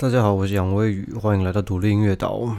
[0.00, 2.56] 大家好，我是杨威宇，欢迎来到独立音乐岛。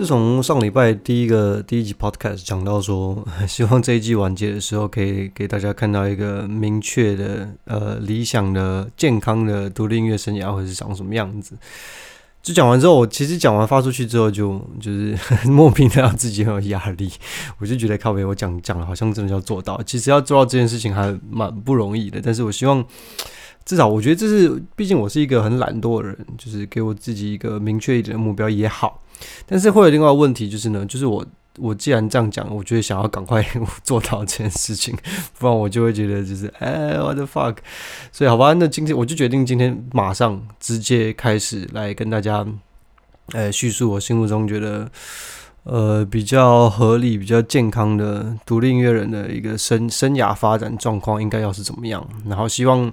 [0.00, 11.54] 自从上礼拜第一个第一集 podcast 讲到说， 希望这一季完结的时候，可以给大家看到一个明确的、呃理想的、健康的独立音乐生涯会是长什么样子。
[12.42, 15.14] 就讲完之后，我其实讲完发出去之后，就就是
[15.44, 17.12] 莫名的让自己很有压力。
[17.58, 19.78] 我就觉得靠北，我讲讲了，好像真的要做到。
[19.82, 22.82] 其实要做到这件事情还蛮不容易的，但是我希望。
[23.62, 29.02] 至少我觉得这是，毕竟我是一个很懒惰的人，就是给我自己一个明确一点的目标也好。
[29.46, 31.24] 但是会有另外问题，就是呢，就是我
[31.58, 33.44] 我既然这样讲，我觉得想要赶快
[33.82, 34.96] 做到这件事情，
[35.38, 37.56] 不然我就会觉得就是哎，what the fuck。
[38.12, 42.46] 所以好吧，那今天我就决定今天马上直接开始来跟大家，
[43.32, 44.90] 呃，叙述我心目中觉得。
[45.64, 52.04] 呃，比较合理、比较健康的独立音乐人的一个生生涯发展状况应该要是怎么样？
[52.26, 52.90] 然后希望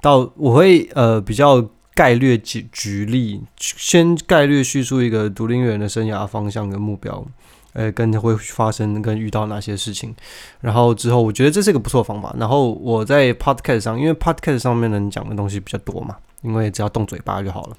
[0.00, 1.64] 到我会呃比较
[1.98, 7.26] 概略举举例，先概略叙述一个独立音乐人的生涯方向跟目标，
[7.72, 10.14] 呃，跟会发生跟遇到哪些事情。
[10.60, 12.32] 然后之后我觉得这是一个不错的方法。
[12.38, 17.76] 然后我在 Podcast 上，因为 Podcast 上面能讲的东西比较多嘛，因为只要动嘴巴就好了。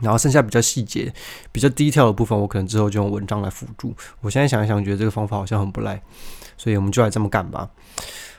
[0.00, 1.12] 然后剩下比较细节、
[1.52, 3.94] 比较低调的部分，我可能之后就用文章来辅助。
[4.22, 6.00] 我现在想一想，觉得这个方法好像很不赖，
[6.56, 7.68] 所以我们就来这么干吧。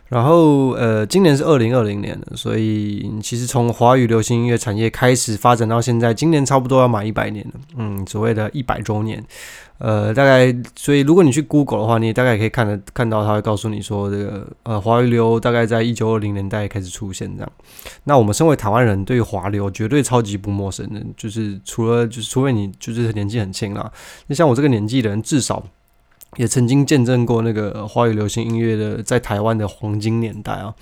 [0.07, 7.53] 然后，呃，今年是二零二零年了，所以其实从华语流行音乐产业开始发展到现在，今年差不多要满一百年了。
[7.77, 9.23] 嗯，所谓的一百周年。
[9.77, 17.51] 呃，大概，所以如果你去 Google 的话，你大概也可以看得看到，他会告诉你说，这个呃，华语流大概在一九二零年代开始出现这样。
[18.05, 23.91] 那我们身为台湾人，对于华流绝对超级不陌生的，就是除了就是除非你就是年纪很轻啦，
[24.27, 25.61] 那像我这个年纪的人，至少
[26.37, 30.73] 也曾经见证过那个华语流行音乐的在台湾的黄金年代啊。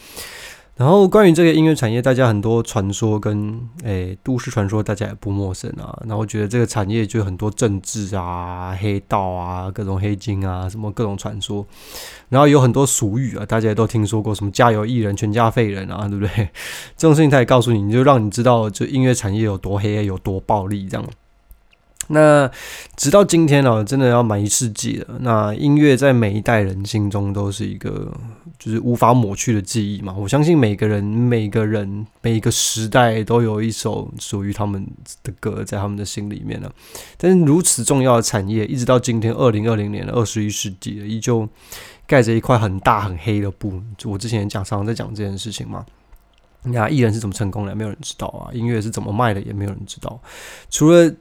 [0.75, 5.95] 然后关于这个音乐产业，大家很多传说跟诶都市传说，大家也不陌生啊。
[6.07, 11.63] 然后觉得这个产业就很多政治啊、黑道啊、各种黑金啊，什么各种传说。
[12.27, 16.49] 然后有很多俗语啊，大家也都听说过，什么家有艺人，全家废人啊，对不对？
[16.97, 21.07] 这种事情他也告诉你，你就让你知道，就音乐产业有多黑，有多暴力，这样。
[22.07, 22.49] 那
[22.95, 25.17] 直到今天呢，真的要满一世纪了。
[25.21, 28.11] 那音乐在每一代人心中都是一个
[28.59, 30.13] 就是无法抹去的记忆嘛。
[30.17, 34.85] 我相信每个人、每个人、每一个时代都有一首属于他们
[35.23, 36.71] 的歌在他们的心里面了。
[37.17, 41.47] 但是如此重要的产业，一直到今天二零二零年的二十一世纪了，依旧
[42.05, 43.81] 盖着一块很大很黑的布。
[43.97, 45.85] 就我之前讲，常常在讲这件事情嘛。
[46.65, 47.75] 那艺人是怎么成功的？
[47.75, 48.47] 没有人知道啊。
[48.53, 49.41] 音乐是怎么卖的？
[49.41, 50.17] 也没有人知道。
[50.69, 51.13] 除了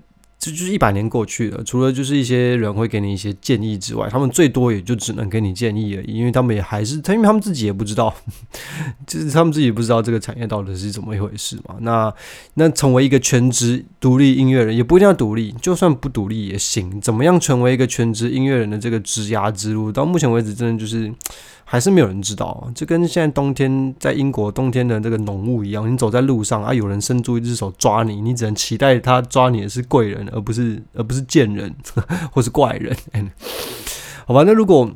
[0.45, 8.13] 这就是一百年过去了，除了就是一些人会给你一些建议之外，他们最多也就只能给你建议而已，因为他们也还是他，因为他们自己也不知道，
[9.07, 11.77] 就是他们自己不知道这个产业到底是怎么一回事嘛。
[11.83, 12.13] 那
[12.55, 17.01] 那成为一个全职独立音乐人，也不一定要独立，就算不独立也行。
[17.01, 21.15] 怎么样成为一个全职音乐人的这个职涯之路，到目前为止，真的就是。
[21.72, 31.75] 还是没有人知道，就跟现在冬天在英国冬天的这个浓雾一样，你走在路上啊，有人伸出一只手抓你，你只能期待他抓你的是贵人，而不是而不是贱人
[32.31, 32.94] 或是怪人。
[34.27, 34.93] 好吧，那如果。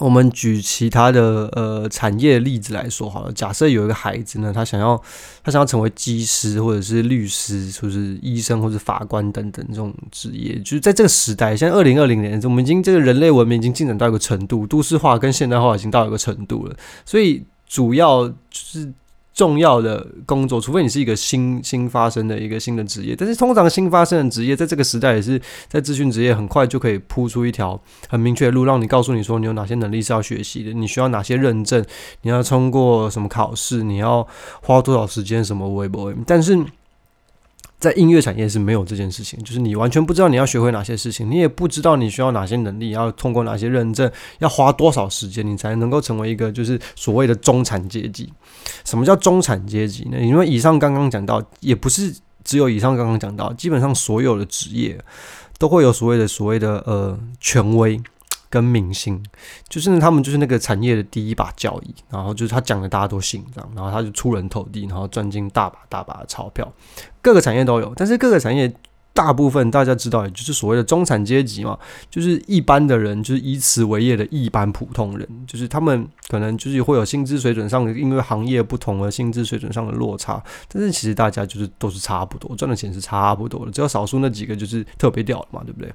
[0.00, 3.32] 我们举其他的呃产业例子来说好了。
[3.32, 5.00] 假设有一个孩子呢，他想要
[5.42, 18.92] 他想要成为技师或者是律师，就是医生或者法官等等这种职业，就是在这个时代，现在二零二零年，我们已经这个人类文明已经进展到一个程度，都市化跟现代化已经到一个程度了，所以主要就是。
[19.38, 31.84] 重要的工作，除非你是一个新新发生的一个新的职业，但是通常新发生的职业，在这个时代也是在咨询职业，很快就可以铺出一条很明确的路，让你告诉你说你有哪些能力是要学习的，你需要哪些认证，
[32.22, 34.26] 你要通过什么考试，你要
[34.60, 36.58] 花多少时间，什么微博，但是。
[37.78, 44.10] 在音乐产业是没有这件事情，就是你完全不知道你要学会哪些事情，你也不知道你需要哪些能力，要通过哪些认证，
[44.40, 48.32] 要花多少时间，你才能够成为一个就是所谓的中产阶级。
[48.84, 50.18] 什么叫中产阶级呢？
[50.20, 54.98] 因为以上刚刚讲到，也不是只有以上刚刚讲到，基本上所有的职业
[55.58, 58.00] 都会有所谓的所谓的呃权威。
[58.50, 59.22] 跟明星，
[59.68, 66.72] 就是他们就是那个产业的第一把交椅，然后就是他讲的大家都信这样，然后他就出人头地，然后赚进大把大把的钞票。
[67.20, 68.72] 各个产业都有，但是各个产业
[69.12, 71.76] 大部分大家知道，也就是所谓的中产阶级嘛，
[72.08, 85.92] 就是一般的人，就是以此为业的一般普通人，就是他们可能就是会有薪资水准上的，因为行业不同而薪资水准上的落差，但是其实大家就是都是差不多，赚的钱是差不多的，只有少数那几个就是特别屌的嘛，对不对？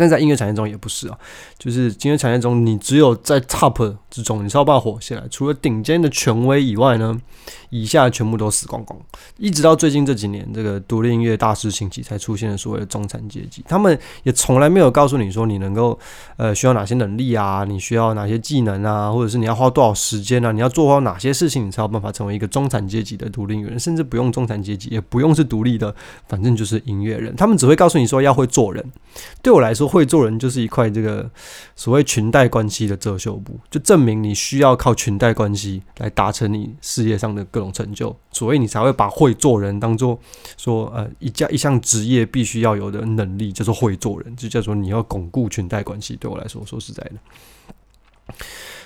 [0.00, 1.18] 但在音乐产业中也不是啊，
[1.58, 5.22] 就是音乐产业中，你只有在 top 之中，你是要办法活下来。
[5.30, 7.20] 除了顶尖的权威以外呢，
[7.68, 8.98] 以下全部都死光光。
[9.36, 13.62] 一直到最近这几年，这个独立音乐大师兴起，才出现了所谓的中产阶级。
[13.68, 15.98] 他们也从来没有告诉你说，你能够
[16.38, 25.94] 呃需要哪些能力啊，你需要哪些技能啊，或者是你要花多少时间啊，你要做好哪些事情，你才有办法成为一个中产阶级的独立音乐人，甚至不用中产阶级，也不用是独立的，
[26.26, 27.36] 反正就是音乐人。
[27.36, 28.82] 他们只会告诉你说要会做人。
[29.42, 31.28] 对我来说，会做人就是一块这个
[31.74, 40.18] 所谓裙带关系的遮羞布，就证明你需要靠裙带关系来达成你事业上的各种成就，所以你才会把会做人当做
[40.56, 46.16] 说呃一家一项职业必须要有的能力，叫做会做人，就叫做你要巩固裙带关系。
[46.16, 48.34] 对我来说，说实在的。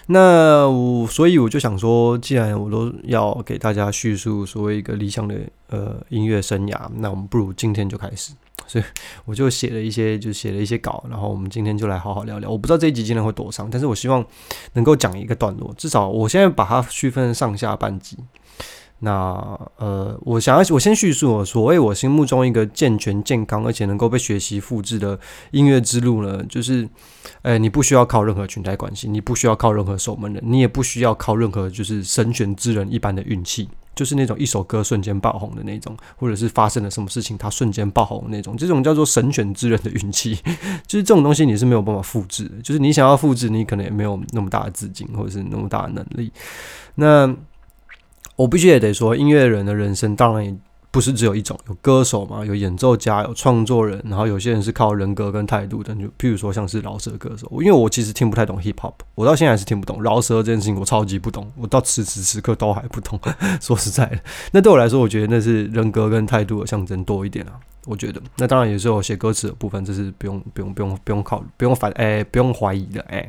[0.06, 5.35] 那我所以我就想说，既然我都要给大家叙述所谓一个理想的
[5.69, 8.33] 呃音乐生涯，那我们不如今天就开始。
[8.67, 8.85] 所以
[9.25, 12.51] 我就写了一些，就写了一些稿，然后我们今天就来好好聊聊。
[12.51, 14.25] 我不知道这一集今天会多长，但是我希望
[14.75, 18.19] 能够讲一个段落，至少我现在把它区分上下半集。
[19.01, 19.13] 那
[19.77, 25.19] 呃，我想要我先叙述我所谓我心目中一个健全、健康而且能够被学习复制的
[25.51, 26.89] 音乐之路呢，就是，
[27.43, 40.35] 呃，你不需要靠任何裙带关系，你不需要靠任何守门人，你也不需要靠任何就是神选之人一般的运气，就是那种一首歌瞬间爆红的那种，或者是发生了什么事情他瞬间爆红那种，这种叫做神选之人的运气，
[40.87, 46.32] 就是这种东西你是没有办法复制的，就是你想要复制，你可能也没有那么大的资金或者是那么大的能力，
[46.94, 47.35] 那。
[48.37, 50.52] 我必须也得说，音乐人的人生当然也
[50.94, 57.50] 不是只有一种，有歌手嘛，有演奏家，有创作人，然后有些人是靠人格跟态度的，就譬如说像是饶舌歌手。
[57.61, 63.19] 因为我其实听不太懂 hip hop，我到现在还是听不懂饶舌这件事情，我超级不懂，我到此时此刻都还不懂。
[63.61, 64.20] 说实在的，
[64.52, 67.58] 那对我来说，我觉得那是人格跟态度的象征多一点啊。
[67.87, 73.29] 我觉得，那当然也是有写歌词的部分，这是不用不用不用不用考虑不用反哎不用怀疑的哎。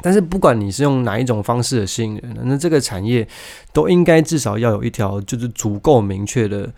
[0.00, 3.26] 但是不管你是用哪一种方式的吸引人，那这个产业
[3.72, 6.72] 都应该至少要有一条就是足够明确的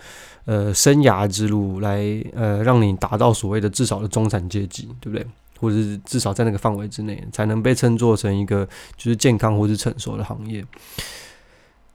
[0.46, 2.02] 呃生涯之路，来
[2.34, 5.26] 呃让你达到所谓的至少的中产阶级，对不对？
[5.58, 10.64] 或者是至少在那个范围之内，才能被称作成一个就是健康或是成熟的行业。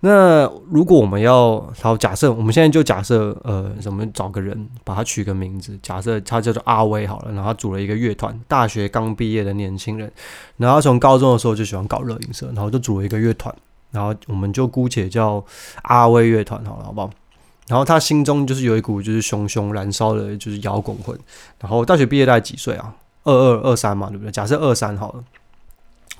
[0.07, 5.75] 那如果我们要好假设，我们现在就假设，呃，什么找个人把他取个名字？
[5.81, 10.11] 假设他叫做阿威好了，然后他组了一个乐团，大学刚毕业的年轻人，
[10.57, 13.51] 然后从高中的时候就喜欢搞热音社，然后就组了一个乐团，
[13.89, 15.43] 然后我们就姑且叫
[15.81, 17.09] 阿威乐团好了，好不好？
[17.67, 21.17] 然后他心中就是有一股就是熊熊燃烧的，就是摇滚魂。
[21.59, 22.93] 然后大学毕业大概几岁啊？
[23.23, 24.31] 二二二三嘛，对不对？
[24.31, 25.23] 假设二三好了。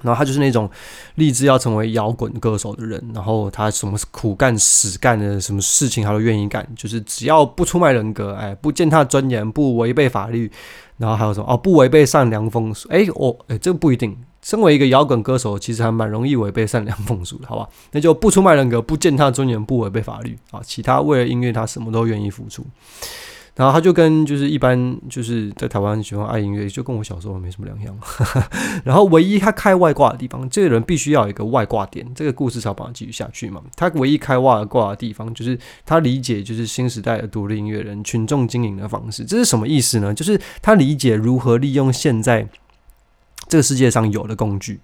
[0.05, 0.69] 然后他就是那种
[1.15, 10.49] 立志要成为摇滚歌手的人，然后他什么苦干死干的什么事情他都愿意干，就是只要不出卖人格，哎，不践踏尊严，不违背法律，
[10.97, 14.15] 然后还有什么哦，不违背善良风俗，哎，我哎，这个不一定。
[14.41, 17.67] 身为一个摇滚歌手，其实还蛮容易违背善良风俗的，好吧？
[17.93, 20.61] 那就不出卖人格，不践踏尊严，不违背法律啊。
[20.63, 22.63] 其他为了音乐，他什么都愿意付出。
[23.55, 27.97] 然后他就跟就是一般就是在台湾喜欢爱音乐，就跟我小时候没什么两样。
[28.83, 33.63] 然 后唯一他开外挂的地方，这个人必须要有一个外挂点，这个故事才把它继续下去嘛。
[33.77, 39.23] 他唯一开外挂的地方，就是他理解就是新时代的独立音乐人群众经营的方式。
[39.23, 40.13] 这是什么意思呢？
[40.13, 42.45] 就是他理解如何利用现在
[43.47, 44.81] 这个世界上有的工具，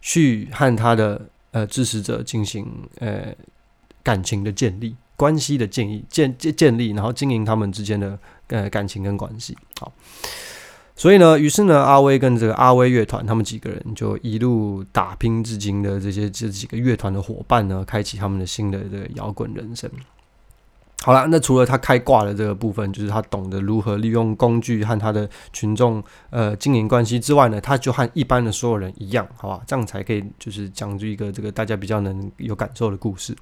[0.00, 2.64] 去和他的呃支持者进行
[3.00, 3.34] 呃
[4.04, 4.94] 感情的建立。
[5.22, 9.56] 关系的建议建建建立，然后经营他们之间的呃感情跟关系。
[9.78, 9.92] 好，
[10.96, 19.88] 所以呢，于是呢，阿威跟这个阿威乐团，他们几个人就一路打拼至今的这些这几个乐团的伙伴呢，开启他们的新的这个摇滚人生。
[21.04, 33.36] 好了，那除了他开挂的这个部分，就是他懂得如何利用工具和他的群众呃经营关系之外呢，他就和一般的所有人一样，好吧，这样才可以就是讲出一个这个大家比较能有感受的故事。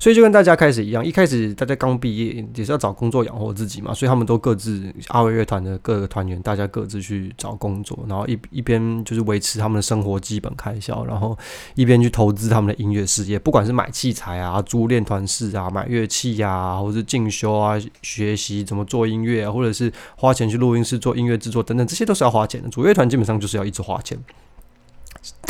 [0.00, 11.36] 所以就跟大家开始一样，一开始大家刚毕业也是要找工作养活自己嘛，所以他们都各自阿威乐团的各个团员，大家各自去找工作，然后一一边就是维持他们的生活基本开销，然后
[11.74, 22.70] 一边去投资他们的音乐事业，不管是买器材啊、租练团室啊、买乐器呀，或者是进修啊、学习怎么做音乐啊，或者是花钱去录音室做音乐制作等等，这些都是要花钱的。
[22.70, 24.18] 主乐团基本上就是要一直花钱。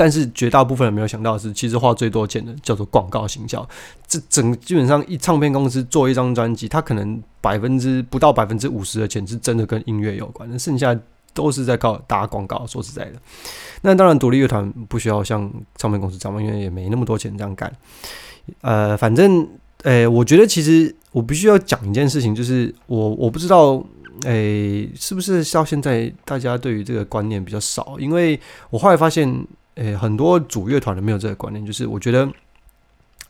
[0.00, 3.68] 但是绝大部分人没有想到的是，其实花最多钱的叫做广告行销。
[4.08, 10.98] 这整基本上一唱片公司做一张专辑，它可能百分之不到百分之五十的钱是真的跟音乐有关，那剩下
[11.34, 12.66] 都是在靠打广告。
[12.66, 13.20] 说实在的，
[13.82, 17.70] 那当然独立乐团不需要像唱片公司这样，因为也没那么多钱这样干。
[18.62, 19.46] 呃，反正，
[19.82, 23.84] 诶，我觉得其实我必须要讲一件事情，就是我我不知道。
[24.24, 27.96] 诶，是不是到现在大家对于这个观念比较少？
[27.98, 28.38] 因为
[28.68, 29.26] 我后来发现，
[29.76, 32.30] 诶，很多主乐团的没有这个观念，就是我觉得，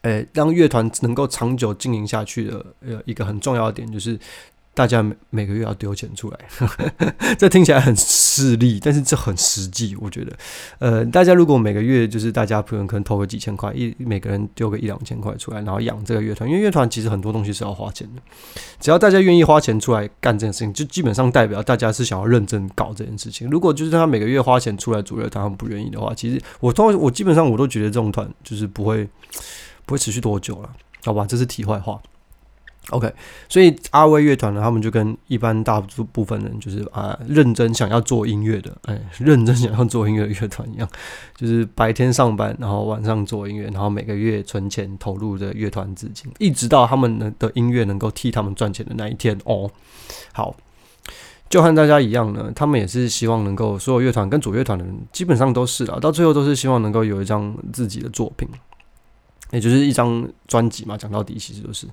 [0.03, 4.19] 诶，让乐团能够长久经营下去的，呃，一个很重要的点就是。
[4.73, 6.39] 大家每每个月要丢钱出来，
[7.37, 9.97] 这听起来很势利，但是这很实际。
[10.01, 10.33] 我觉得，
[10.79, 18.23] 呃，大家如果每个月就是大家可能可能投个几千块，一每个人丢个一两千块出来，然后养这个乐团，因为乐团其实很多东西是要花钱的。
[18.79, 23.51] 只要大家愿意花钱出来干这件事情，就基本上代表大家是想要认真搞这件事情。
[23.51, 29.07] 如果就是他每个月花钱出来组乐团，他们不愿意的话，其实我通我基本上我都觉得这种团就是不会
[29.85, 30.71] 不会持续多久了，
[31.05, 31.27] 好吧？
[31.27, 32.01] 这是题外话。
[32.91, 33.13] OK，
[33.49, 40.89] 所以阿威乐团呢，他们就跟一般大部分人就是啊，认真想要做音乐的，哎，认真想要做音乐的乐团一样，
[41.37, 49.71] 就是白天上班，然后晚上做音乐，然后每个月存钱投入的乐团资金，一直到他们的音乐能够替他们赚钱的那一天哦。
[50.33, 50.57] 好，
[51.49, 58.49] 就和大家一样呢，他们也是希望能够所有乐团跟主乐团的人基本上都是啊，到最后都是希望能够有一张自己的作品。
[59.51, 61.87] 也就是一张专辑嘛，讲到底其实都是。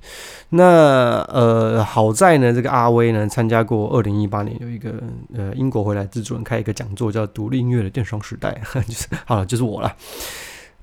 [0.50, 4.94] 那呃，好在呢，这个阿威呢参加过二零一八年有一个
[5.34, 9.96] 呃英国回来制作人开一个讲座，叫《独立音乐的电商时代》， 就是好了，就是我了。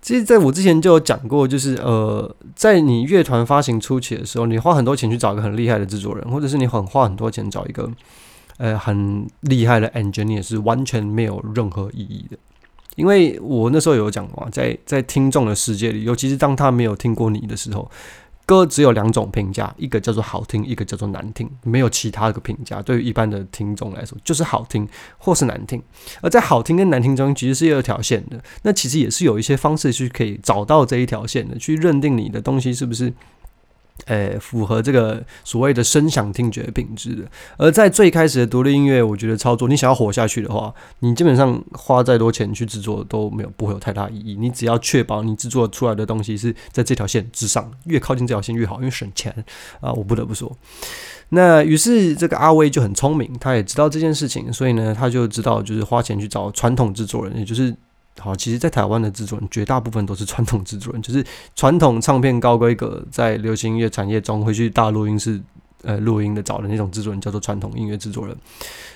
[0.02, 7.90] 其实在我之前就有讲过，就是呃，在你乐团发行初期的时候，你花很多钱去找一个很厉害的制作人，或者是你很花很多钱找一个
[8.58, 12.36] 呃很厉害的 engineer，是完全没有任何意义的。
[12.94, 17.90] 因为我那时候有讲过，在在听众的世界里，尤其是当他没有听过你的时候，
[18.46, 22.80] 歌只有两种评价，一个叫做好听，一个叫做难听，没有其他的评价。
[22.82, 24.86] 对于一般的听众来说，就是好听
[25.18, 25.82] 或是难听。
[26.20, 28.42] 而在好听跟难听中，其实是有一条线的。
[28.62, 33.12] 那其实也是有一些方式去可以找到这一条线的，去认定你的东西是不是。
[34.06, 37.22] 诶，符合这个所谓的声响听觉品质的。
[37.56, 44.36] 而在最开始的独立音乐，我觉得操作，你想要活下去的话，你基本上花再多钱去制作都没有不会有太大意义。
[44.38, 49.32] 你只要确保你制作出来的东西是在这条线之上，越靠近这条线越好，因为省钱
[49.80, 49.92] 啊。
[49.92, 50.54] 我不得不说，
[51.30, 57.74] 那于是这个阿威就很聪明，他也知道这件事情，所以呢，他就知道就是花钱去找传统制作人，也就是。
[58.20, 61.24] 好，其实，在台湾的制作人绝大部分都是传统制作人，就是
[61.56, 65.40] 传统唱片高规格，在流行音乐产业中会去大录音室
[65.82, 68.36] 呃录音的找的那种制作人，叫做传统音乐制作人。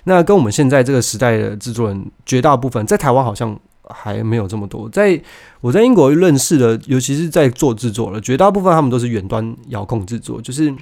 [0.04, 4.88] 那跟我们现在这个时代的制作人，绝大部分在台湾好像还没有这么多。
[4.88, 5.20] 在
[5.60, 10.72] 我在英国认识的，尤其是在做制作了，绝大部分他们都是远端遥控制作，就是。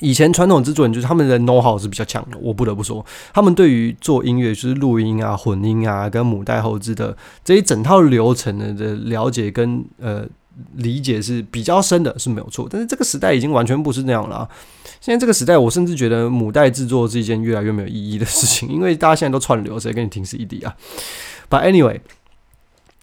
[0.00, 10.26] 以前传统制作人就是他们的 know how 是比较强的，我不得不说，他们对于做音乐就是录音啊、混音啊、跟母带后置的这一整套流程的的了解跟呃
[10.76, 12.66] 理解是比较深的，是没有错。
[12.70, 14.48] 但是这个时代已经完全不是那样了啊！
[15.00, 20.74] 现在这个时代，我甚至觉得母带制作是一件越来越没有意义的事情， 因为大家现在都串流，谁跟你听 CD 啊
[21.48, 22.00] ？But anyway，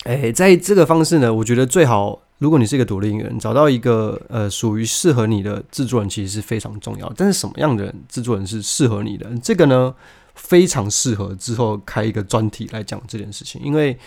[0.04, 2.22] 哎，在这个方式呢，我觉得最好。
[2.39, 7.12] 如果你是一个独立音乐人，找到一个呃属于适合你的制作人，其实是非常重要。
[7.15, 9.27] 但是什么样的制作人是适合你的？
[9.41, 9.94] 这个呢，
[10.36, 13.60] 非常适合之后开一个专题来讲这件事情。
[13.63, 13.98] 因为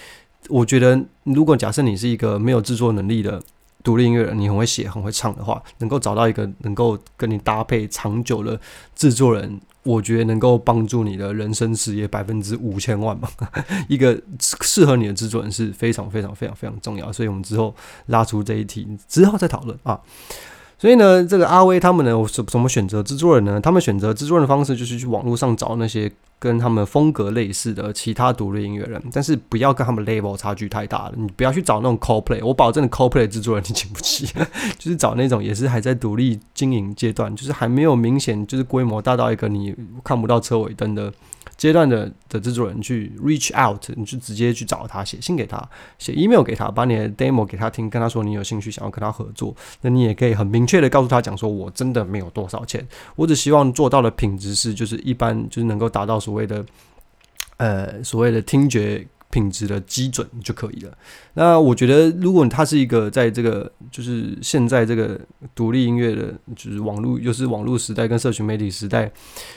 [0.48, 3.42] 我觉得，如果假设你是一个没有制作能力的
[3.82, 8.60] 独立音乐人，你很会写、很会唱的话，能够找到一个能够跟你搭配长久的
[8.94, 9.60] 制作人。
[9.82, 13.30] 我觉得能够帮助你的人生事业百分之五千万吧，
[13.88, 17.74] 一个适合你的制作人是非常非常非常非常重要，所以我们之后
[18.06, 19.98] 拉出这一题之后再讨论啊。
[20.78, 23.60] 所以呢，这个阿威他们呢，怎怎么选择制作人呢？
[23.60, 26.10] 他们选择制作人的方式就是去网络上找那些
[26.40, 31.12] 跟他们风格类似的其他独立音乐人，但是不要跟他们 level 差距太大了。
[31.16, 34.26] 你不要去找那种 co-play，我保证 co-play 制作人你请不起，
[34.78, 41.12] 就是找那种也是还在独立经营阶段，就是还没有明显就是规模大到一个你看不到车尾灯的。
[41.60, 45.62] 阶段的的制作人去 reach out，你就直接去找他，写信给他，
[45.98, 49.54] 写 email 给他，把你的 demo 给他听，跟他说你有兴趣想要跟他合作。
[49.82, 52.82] 那你也可以很明确的告诉他讲说，我真的没有多少钱，
[53.14, 56.64] 我只希望做到的品质是，就是一般就是能够达到所谓的
[57.58, 60.96] 呃所谓的听觉品质的基准就可以了。
[61.34, 65.20] 那我觉得，如果他是一个在这个就是现在这个
[65.54, 69.12] 独立音乐的，就是网络又是网络时代跟社群媒体时代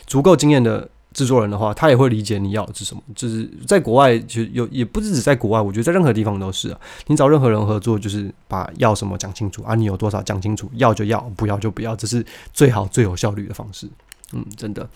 [0.06, 0.90] 足够经验的。
[1.14, 3.02] 制作人的话，他也会理解你要的是什么。
[3.16, 6.80] 就是在国外，就有也不是只在国外，我觉得在任何地方都是啊。
[7.08, 13.88] 你找任何人合作，就是把要什么讲清楚啊，你有多少讲清楚，要就要，不要就不要，这是最好最有效率的方式。
[14.34, 14.90] 嗯，真的。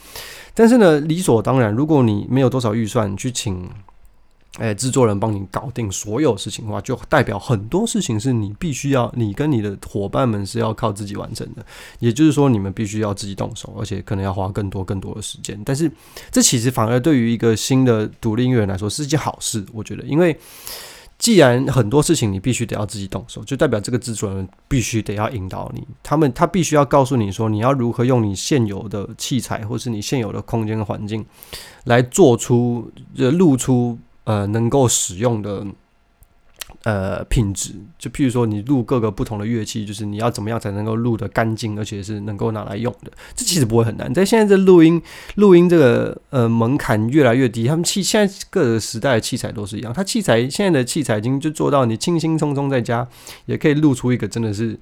[0.53, 3.69] 但是呢，理所当然，如果你没有多少预算去请。
[4.57, 11.63] 哎，制作人帮你搞定所有事情的话，就代表很多事情是你必须要，你跟你的伙伴们是要靠自己完成的。
[11.99, 15.55] 也就是说，你们必须要自己动手，而且可能要花更多更多的时间。
[15.63, 15.91] 但是，
[16.31, 20.35] 这其实反而对于一个新的独立音乐人来说是一件好事，我觉得，因为
[21.19, 31.23] 既然很多事情你必须得要自己动手，就代表这个制作人必须得要引导你，他们他必须要告诉你说，你要如何用你现有的器材，或是你现有的空间环境，
[31.83, 33.95] 来做出呃露出。
[34.27, 35.65] 呃，能够使用的
[36.83, 43.11] 呃品质，就譬如说，你录各个不同的乐器，就是你要怎么样才能够录得干净，而且是能够拿来用的。
[43.33, 44.13] 这其实不会很难。
[44.13, 45.01] 在现在这录音
[45.35, 53.07] 录音这个呃门槛越来越低，他们器现在各个时代的器材都是一样，它器材现在的器材已经就做到你轻轻松松在家
[53.45, 54.77] 也可以录出一个真的是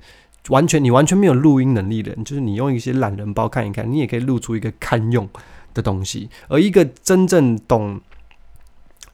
[0.49, 5.29] 完全你完全没有录音能力的，就是你用一些懒人包看一看，你也可以录出一个堪用
[5.75, 6.31] 的东西。
[6.47, 8.01] 而一个真正懂。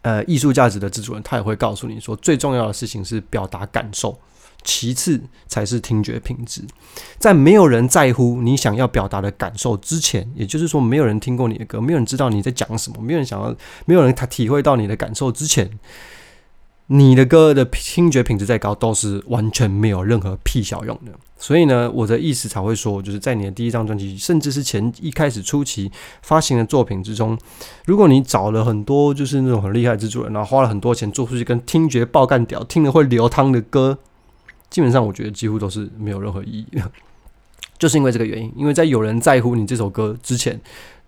[0.02, 4.20] 呃，艺术价值的制作人，他也会告诉你说，最重要的事情是表达感受，
[4.64, 6.64] 其次才是听觉品质。
[7.20, 13.56] 在没有人在乎你想要表达的感受之前，也就是说，没有人听过你的歌，没有人知道你在讲什么，没有人想要，
[13.86, 15.70] 没有人他体会到你的感受之前。
[16.94, 21.14] 你的歌的听觉品质再高，都是完全没有任何屁小用的。
[21.38, 25.90] 所以呢，我的意思才会说，就是在你的第一张专辑，甚至是前一开始初期
[26.22, 27.40] 发行的作品之中，
[27.86, 33.98] 如果你找了很多就是那种很厉害的制作人，然后花了很多钱做出去跟听觉爆干屌、听了会流汤的歌，
[34.70, 36.92] 基本上我觉得几乎都是没有任何意义的。
[37.80, 40.60] 就是因为这个原因，因为在有人在乎你这首歌之前。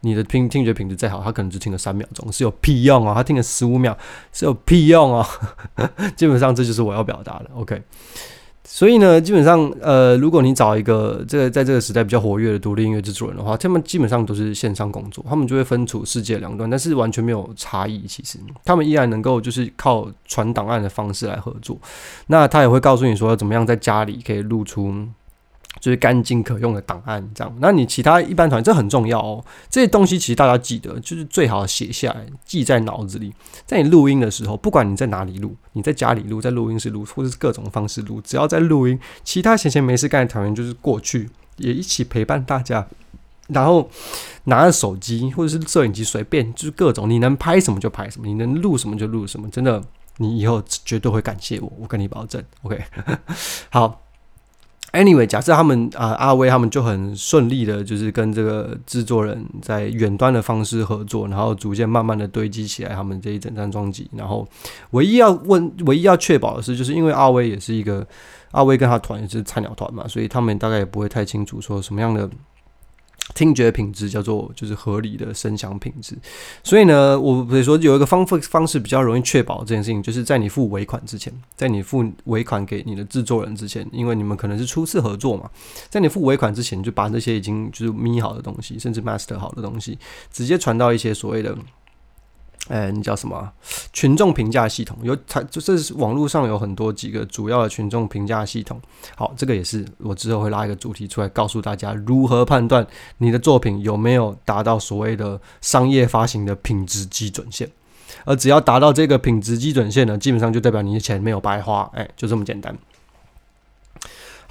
[0.06, 3.14] 你的听听觉品质再好，他可能只听了三秒钟，是有屁用啊！
[3.14, 3.98] 他听了十五秒，
[4.34, 5.26] 是有屁用啊！
[6.18, 7.50] 基本上这就是我要表达的。
[7.56, 7.82] OK，
[8.66, 18.06] 所以呢，基本上呃，如果你找一个这个在这个时代比较活跃的独立音乐制作人的话，他们基本上都是线上工作，他们就会分处世界两端，但是完全没有差异。
[18.06, 21.78] 其实他们依然能够就是靠传档案的方式来合作。
[22.28, 24.94] 那他也会告诉你说，怎么样在家里可以录出。
[25.80, 27.54] 就是干净可用的档案，这样。
[27.60, 29.44] 那你其他一般团这很重要哦。
[29.70, 33.34] 这些东西其实大家记得，就是最好写下来，记在脑子里。
[33.66, 42.88] 在你录音的时候，不管你在哪里录，你在家里录，在录音室录，或者是各种方式录，只要在录音，其他闲闲没事干的团员就是过去也一起陪伴大家，
[43.48, 43.90] 然后
[44.46, 49.50] 拿着手机或者是摄影机，随便就是各种，你能拍什么就拍什么，你能录什么就录什么。
[49.50, 49.84] 真的，
[50.18, 52.44] 你以后绝对会感谢我，我跟你保证。
[52.62, 52.82] OK，
[53.70, 54.03] 好。
[54.94, 64.08] Anyway，假设他们啊阿威他们就很顺利的，就是跟这个制作人在远端的方式合作，然后逐渐慢慢的堆积起来他们这一整张专辑。
[64.16, 64.48] 然后
[64.92, 68.06] 唯一要问、唯一要确保的是，就是因为阿威也是一个
[68.52, 72.30] 阿威跟他团也是菜鸟团嘛，所以他们大概也不会太清楚说什么样的。
[73.34, 76.16] 听觉品质叫做就是合理的声响品质，
[76.62, 85.50] 所以呢，我比如说有一个方方方式比较容易确保这件事情，就是在你付尾款之前，在你付尾款给你的制作人之前，因为你们可能是初次合作嘛，
[85.90, 89.98] 在你付尾款之前，就把那些已经就是咪好的东西，甚至 master 好的东西，
[90.32, 91.58] 直接传到一些所谓的。
[92.70, 93.52] 哎，你叫什么？
[93.92, 98.80] 群众评价系统有，它就是网络上有很多几个主要的群众评价系统。
[99.18, 107.70] 好，这个也是我之后会拉一个主题出来，告诉大家如何判断你的作品有没有达到所谓的商业发行的品质基准线。
[108.26, 111.90] 而只要达到这个品质基准线呢，基本上就代表你的钱没有白花。
[111.94, 112.74] 哎，就这么简单。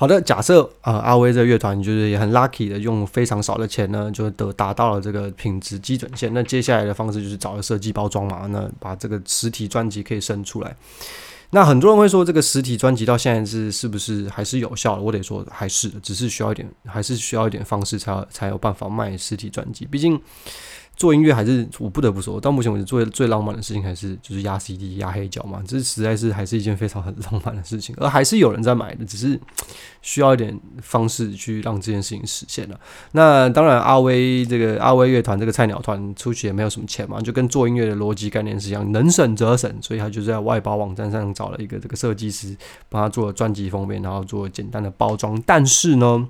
[0.02, 6.34] 好的，假设啊，阿威这乐团就是也很 lucky 的，用非常少的钱呢，就得达到了这个品质基准线。
[6.34, 10.74] 那接下来的方式就是找个设计包装嘛，那把这个实体专辑可以生出来。
[11.50, 15.02] 那很多人会说，这个实体专辑到现在是是不是还是有效的？
[15.02, 19.86] 我得说还是，只是需要一点，还是需要一点方式才才有办法卖实体专辑。
[19.86, 20.20] 毕竟。
[21.02, 29.36] 做音乐还是我不得不说，到目前为止做最浪漫的事情还是就是压 CD、压黑胶嘛，这实在是还是一件非常很 浪漫的事情，而还是有人在买的，只是
[30.00, 32.78] 需要一点方式去让这件事情实现了。
[33.10, 42.56] 那当然，阿威这个阿威乐团这个菜鸟团出去也没有什么钱嘛，就跟做音乐的逻辑概念是一样，能省则省，所以他就在外包网站上找了一个这个设计师，
[42.88, 45.42] 帮他做了专辑封面，然后做简单的包装。
[45.44, 46.28] 但是呢。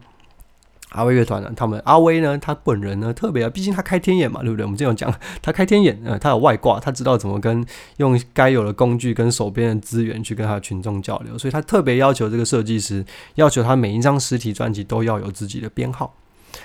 [0.93, 1.53] 阿威乐团呢？
[1.55, 2.39] 他们阿威呢？
[2.39, 3.13] 他本人呢？
[3.13, 4.65] 特别，毕竟他开天眼嘛，对不对？
[4.65, 7.65] 我们这样讲， 他开天眼，呃，他有外挂，他知道怎么跟
[7.97, 13.05] 用该有的工具跟手边的资源去跟他的群众交流，所以他特别要求这个设计师，
[13.37, 16.15] 要求他每一张实体专辑都要有自己的编号，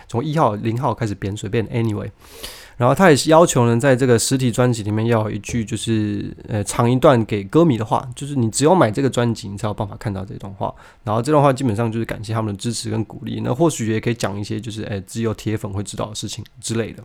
[0.07, 1.67] 从一号、零号开始编，随便。
[1.67, 2.09] Anyway，
[2.77, 10.73] 然后他也是要求呢，在这个实体专辑里面要有一句就是呃长一段给歌迷的话，就是你只有买这个专辑，你才有办法看到这段话。
[11.03, 13.41] 然后这段话基本上就是感谢他们的支持跟鼓励。
[13.43, 17.03] 那或许也可以讲一些就是诶只有铁粉会知道的事情之类的。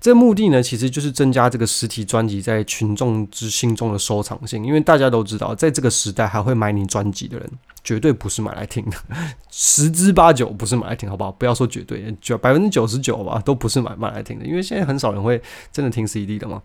[0.00, 7.50] 这目的呢，其实就是增加这个实体专辑在群众之心中的收藏性，因为大家都知道，在这个时代还会买你专辑的人，
[7.82, 8.96] 绝对不是买来听的，
[9.50, 11.32] 十之八九不是买来听，好不好？
[11.32, 15.40] 不要说绝对，九百分之九十九吧，都不是买买来听的，因为现在很少人会
[15.72, 16.62] 真的听 CD 的嘛。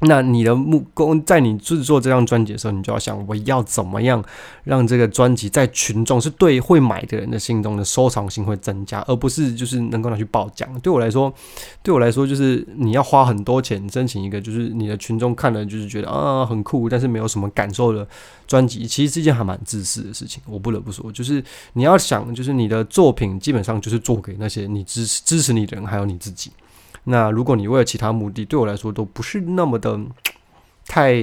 [0.00, 4.22] 那你的目光在你制作这张专辑的时候，你就要想我要怎么样
[4.64, 10.68] 让这个专辑在群众是对会买的人的心中的收藏性会增加，而不是就是能够拿去爆奖。
[10.80, 11.32] 对我来说，
[11.82, 18.06] 对我来说就是你要花很多钱申请一个，就是你的群众看了就是觉得啊很酷，但是没有什么感受的
[18.46, 20.42] 专辑，其实是一件还蛮自私的事情。
[20.46, 21.42] 我不得不说，就是
[21.74, 26.50] 你要想，就是你的作品基本上就是做给那些你支持支持你的人，还有你自己。
[27.04, 29.98] 那如果你为了其他目的，对我来说都不是那么的
[30.86, 31.14] 太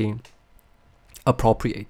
[1.26, 1.88] appropriate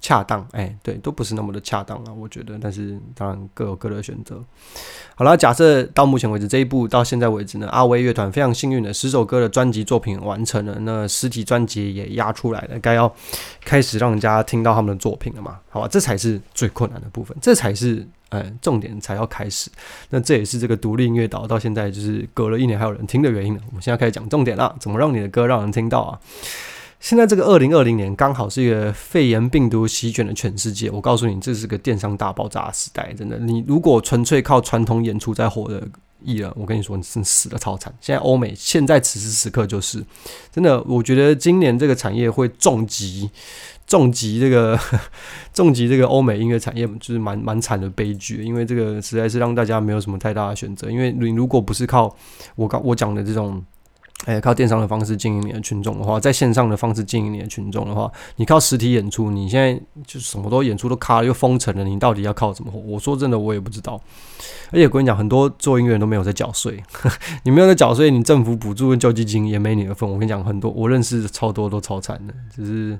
[0.00, 2.58] 恰当，哎，对，都不是那么的恰当啊，我觉得。
[2.60, 4.40] 但是当然各有各的选择。
[5.16, 13.12] 好了，假设到目前为止这一步到现在为止呢，阿威乐团非常幸运的十首歌的专辑作品完成了，那实体专辑也压出来了，该要
[13.64, 15.58] 开始让人家听到他们的作品了嘛？
[15.70, 18.06] 好吧，这才是最困难的部分，这才是。
[18.30, 19.70] 嗯，重点才要开始。
[20.10, 23.60] 那这也是这个独立音乐岛到现在就是隔了一年还有人听的原因了。
[23.68, 26.18] 我们现在开始讲重点啦，怎么让你的歌让人听到啊？
[26.98, 30.90] 现在这个二零二零年刚好是一个肺炎病毒席卷的全世界。
[30.90, 33.12] 我告诉你，这是个电商大爆炸时代。
[33.12, 35.86] 真的，你如果纯粹靠传统演出在火的
[36.24, 37.94] 艺人，我跟你说，你真死的超惨。
[38.00, 40.02] 现在欧美现在此时此刻就是
[40.50, 43.30] 真的，我觉得今年这个产业会重击。
[43.86, 44.78] 重击这个，
[45.54, 48.42] 重击这个欧美音乐产业，就是蛮蛮惨的悲剧。
[48.42, 50.90] 因为这个实在是让大家没有什么太大的选择。
[50.90, 52.14] 因为你如果不是靠
[52.56, 53.62] 我刚我讲的这种，
[54.24, 62.80] 哎，靠电商的方式经营你的群众的话，在线上的方式经营你的群众的话，你靠实体演出，你现在就什么都演出都卡了，又封城了，你到底要靠怎么活？
[62.80, 64.00] 我说真的，我也不知道。
[64.72, 66.82] 而且我跟你讲，很多做音乐人都没有在缴税，
[67.44, 70.10] 你没有在缴税，你政府补助跟救济金也没你的份。
[70.10, 72.98] 我跟你讲，很多我认识超多都超惨的，只是。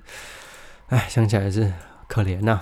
[0.88, 1.72] 哎，想起来是
[2.08, 2.60] 可怜呐，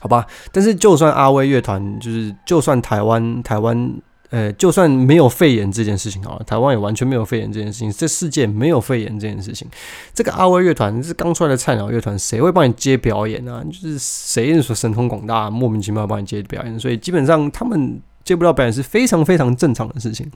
[0.00, 0.26] 好吧。
[0.52, 3.94] 但是就算阿威乐团，就是就算台湾台湾，
[4.30, 9.68] 呃，就算没有肺炎这件事情好了，台湾也完全没有肺炎这件事情，这世界没有肺炎这件事情，
[10.14, 13.62] 这个阿威乐团是刚出来的菜鸟乐团，谁会帮你接表演呢？
[13.70, 20.30] 就是谁说神通广大，莫名其妙帮你接表演，所以基本上他们接不到表演是非常非常正常的事情。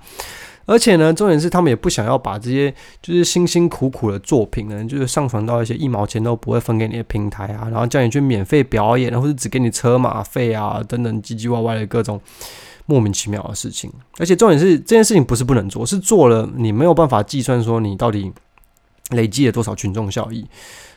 [0.69, 12.21] 而且呢，重点是他们也不想要把这些就是辛辛苦苦的作品呢，就是上传到一些一毛钱都不会分给你的平台啊，然后叫你去免费表演，或者只给你车马费啊等等唧唧歪歪的各种
[12.85, 13.91] 莫名其妙的事情。
[14.19, 18.31] 而且重点是这件事情不是不能做，是做了你没有办法计算说你到底
[19.13, 20.47] 累积了多少群众效益。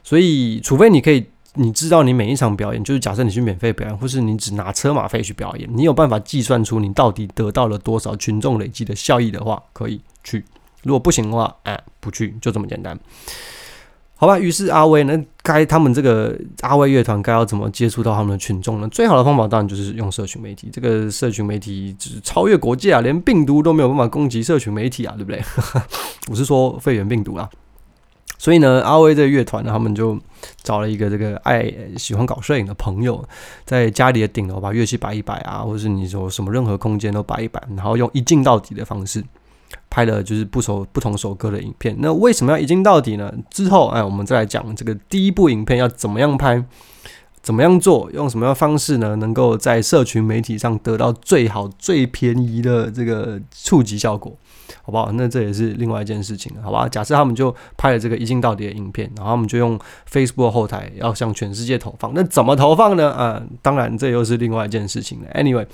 [0.03, 1.25] 所以，除非你可以。
[1.55, 10.45] 你知道，你每一场表演，就是假设你去免费表演，或是你只拿车马费去表演，你有办法计算出你到底得到了多少群众累积的效益的话，可以去。
[10.83, 12.97] 如果不行的话，哎，不去，就这么简单。
[14.15, 18.87] 好吧，于是阿威呢，该他们这个阿威乐团该要怎么接触到他们的群众呢？
[18.89, 20.69] 最好的方法当然就是用社群媒体。
[20.71, 25.43] 这个社群媒体只超越国界啊，连病毒都没有办法攻击社群媒体啊，对不对？
[26.29, 27.49] 我是说肺炎病毒啊。
[28.41, 30.19] 所以呢，阿威这个乐团呢，他们就
[30.63, 33.23] 找了一个这个爱喜欢搞摄影的朋友，
[33.65, 39.23] 在家里的顶楼把乐器摆一摆啊，或者是你说什么任何空间都摆一摆，然后用一镜到底的方式
[39.91, 41.95] 拍了就是不首不同首歌的影片。
[41.99, 43.31] 那为什么要一镜到底呢？
[43.51, 46.65] 之后哎，我们再来讲这个第一部影片要怎么样拍，
[47.41, 49.15] 怎么样做，用什么样的方式呢？
[49.15, 54.35] 能够在社群媒体上得到最好最便宜的这个触及效果。
[54.83, 55.11] 好不好？
[55.11, 56.87] 那这也是另外一件事情，好吧？
[56.87, 59.77] 假设他们就拍了这个一镜到底的影片，然后他们就用
[60.09, 63.11] Facebook 后台要向全世界投放，那怎么投放呢？
[63.11, 65.27] 啊，当然这又是另外一件事情了。
[65.33, 65.67] Anyway，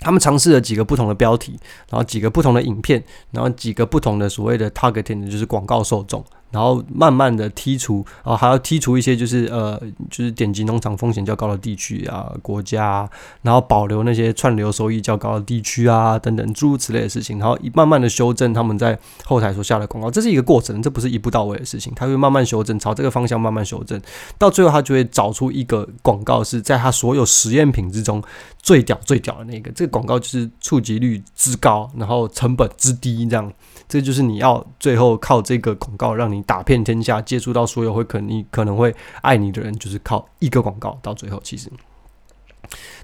[0.00, 6.22] 他们尝试了几个不同的标题，然后几个不同的影片，然后几个不同的所谓的 targeting，就是广告受众。
[6.50, 13.08] 然后慢慢的剔除，啊，还要剔除一些就是呃，就是点击农场风险较高的地区啊、国家，
[13.42, 24.00] 然后保留那些串流收益较高的地区啊等等诸如此类的事情，然后慢慢的修正他们在后台所下的广告，这是一个过程，这不是一步到位的事情，他会慢慢修正，朝这个方向慢慢修正，
[24.36, 28.22] 到最后他就会找出一个广告是在他所有实验品之中
[28.60, 33.52] 最屌最屌的那个，这个广告就是触及率之高，然后成本之低，这样。
[33.90, 41.40] 这就是你要最后靠这个广告让你打遍天下，接触到所有会可你可能会爱你的人，就是靠一个广告到最后。
[41.42, 41.68] 其实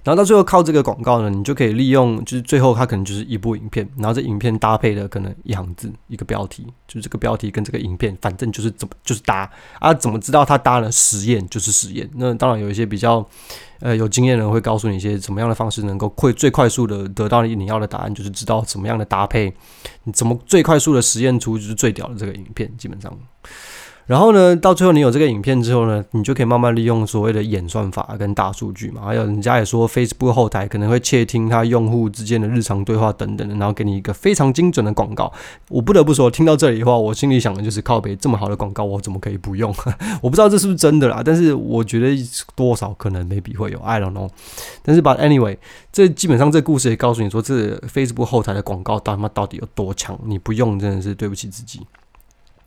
[0.04, 9.50] 然后到最后靠这个广告呢，你就可以利用，就是最后它可能就是一部影片，然后这影片搭配的可能一行字一个标题，就是这个标题跟这个影片，反正就是怎么就是搭
[9.80, 9.92] 啊？
[9.92, 10.90] 怎么知道它搭了？
[10.92, 12.08] 实验就是实验。
[12.14, 13.26] 那当然有一些比较
[13.80, 19.52] 呃有经验的人会告诉你一些怎么样的方式能够快最快速的得到你你要的答案，就是知道怎么样的搭配，
[20.04, 23.12] 你怎么最快速的实验出就是最屌的这个影片，基本上。
[24.06, 29.02] 然后呢，到最后你有这个影片之后呢，你就可以慢慢利用所谓的演算法跟大数据嘛。
[29.04, 35.32] 还有人家也说，Facebook 后台可能会窃听他用户之间的日常对话等等的，然后给你一个非常精准的广告。
[35.68, 39.74] 我不得不说，听到这里的话，我心里想的就是靠北这么好的广告，我怎么可以不用？
[40.22, 42.16] 我不知道这是不是真的啦，但是我觉得
[42.54, 44.30] 多少可能 maybe 会有，I don't know。
[44.84, 45.56] 但是把 anyway，
[45.92, 50.16] 这基本上这故事也告诉你说，这 Facebook 后台的广告到他妈到底有多强？
[50.24, 51.80] 你不用真的是对不起自己。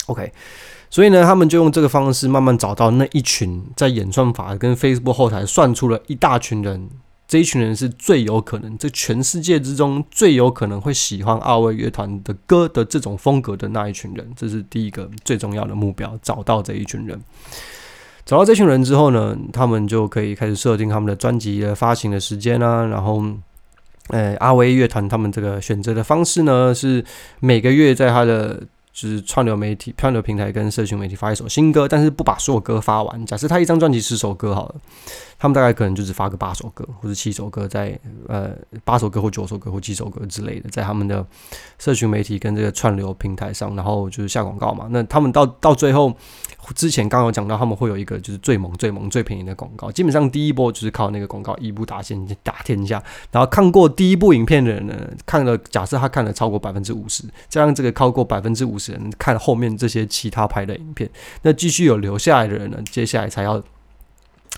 [0.07, 0.33] OK。
[0.91, 6.89] 所以呢，他们就用这个方式慢慢找到那一群在演算法跟 Facebook 后台算出了一大群人，
[7.27, 17.21] 这一群人是最有可能，这全世界之中最有可能会喜欢二位乐团的歌的这种风格的那一群人，这是第一个最重要的目标，找到这一群人。
[18.25, 23.23] 找到这群人之后呢，他们就可以开始设定他们的专辑的发行的时间啊，然后，
[24.07, 27.05] 呃，阿威乐团他们这个选择的方式呢，是
[27.39, 28.63] 每个月在他的。
[28.99, 33.25] 就是串流媒体、串流平台跟社群媒体发一首新歌，但是不把所有歌发完。
[33.25, 34.75] 假设他一张专辑十首歌好了。
[35.41, 38.51] 他们大概可能就只发个八首歌或者七首歌，在呃
[38.83, 41.25] 八首歌或九首歌或几首歌之类的，在他们的
[41.77, 44.87] 社群媒体跟这个串流平台上，然后就是下广告嘛。
[44.89, 46.13] 那他们到到最后，
[46.75, 49.89] 之前刚有讲到，他们会有一个就是最猛、最猛、最便宜的广告。
[49.89, 53.01] 基本上第一波就是靠那个广告一步打先打天下。
[53.31, 54.93] 然后看过第一部影片的人呢，
[55.25, 61.09] 看了假设他看了超过百分之五十，这样这个超过百分之五十人看后面这些其他拍的影片，
[61.41, 63.63] 那继续有留下来的人呢，接下来才要。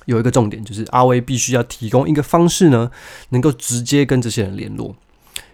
[0.06, 2.90] 有一个重点，就是阿威必须要提供一个方式呢，
[3.30, 4.96] 能够直接跟这些人联络。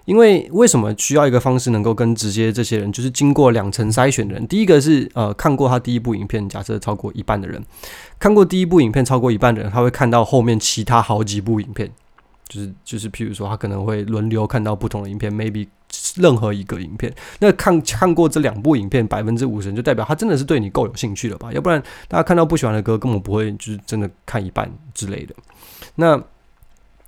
[0.06, 4.48] 因为为什么需要一个方式能够跟直接这些人，就是经过两层筛选的人。
[4.48, 7.62] 第一个是呃看过他第一部影片，假设超过一半的人
[8.18, 11.92] 看过第一部影片，超过一半的人，他会看到后面其他好几部影片。
[12.48, 15.68] 就是就是，譬如说，他可能会轮流看到不同的影片，maybe
[16.16, 17.14] 任何一个影片。
[17.40, 21.52] 那看看过这两部影片，百分之五十就代表他真的是对你够有兴趣了吧？
[21.52, 25.36] 要不然，大家看到不喜欢的歌，根本不会就是真的看一半之类的。
[25.96, 26.22] 那。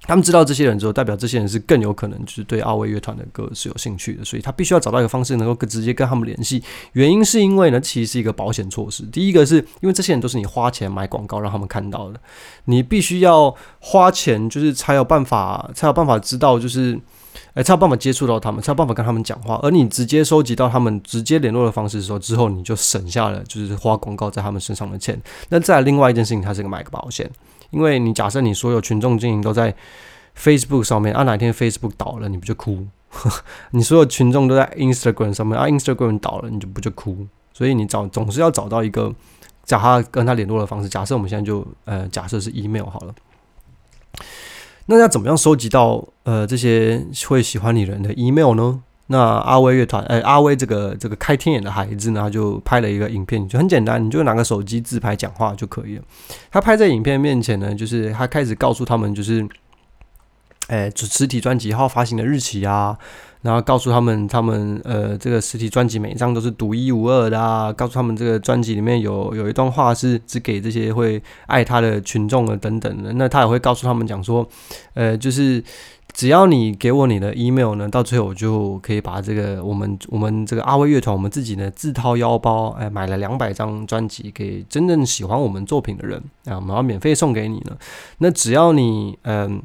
[0.09, 6.63] 他们知道这些人之后，代表这些人是更有可能就是对阿威乐团的歌是有兴趣的，所以他必须要找到一个方式能够直接跟他们联系。
[6.93, 9.03] 原因是因为呢，其实是一个保险措施。
[9.03, 12.19] 第一个是因为这些人都是你花钱买广告让他们看到的，
[12.65, 16.99] 你必须要花钱，就是才有办法才有办法知道，就是
[17.53, 19.59] 哎才有办法接触到他们，才有办法跟他们讲话。
[19.61, 25.21] 而你直接收集到他们直接联络的方式的时候，之后你就省下了就是花广告在他们身上的钱。
[25.49, 27.29] 那再另外一件事情，它是个买个保险。
[27.71, 29.75] 因为你假设你所有群众经营都在
[30.37, 32.87] Facebook 上面，啊哪天 Facebook 倒了，你不就哭？
[33.71, 37.27] 你所有群众都在 Instagram 上面，啊 Instagram 倒了，你就不就哭？
[37.53, 39.13] 所以你找总是要找到一个
[39.65, 40.87] 找他跟他联络的方式。
[40.87, 43.13] 假设我们现在就呃假设是 email 好了，
[44.85, 48.81] 那要怎么样收集到呃这些会喜欢你人的 email 呢？
[49.11, 56.03] 那阿威乐团，哎，阿威这个这个开天眼的孩子呢，他就拍了一个影片，就很简单，你就拿个手机自拍讲话就可以了。
[56.51, 59.43] 他拍在影片面前呢，就是他开始告诉他们，就是，
[60.67, 62.95] 哎，实体专辑号发行的日期啊，
[63.41, 73.11] 然后告诉他们，他们呃，这个实体专辑每一张都是独一无二的啊，告诉他们这个专辑里面有有一段话是只给这些会爱他的群众的等等的。
[73.13, 74.47] 那他也会告诉他们讲说，
[74.93, 75.63] 呃，就是。
[76.19, 87.77] 只要你给我你的 email 呢，到最后我就可以把这个我们我们这个阿威乐团我们自己呢自掏腰包哎买了两百张专辑给真正喜欢我们作品的人啊，然后免费送给你呢。
[88.17, 89.61] 那只要你嗯。